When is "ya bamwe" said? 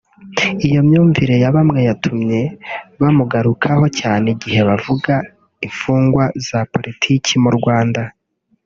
1.43-1.79